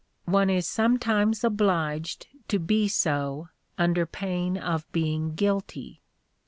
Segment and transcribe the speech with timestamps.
[0.25, 6.01] One is sometimes obliged to be so, under pain of being guilty.